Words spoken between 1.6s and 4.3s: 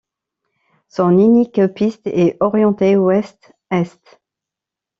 piste est orientée ouest-est.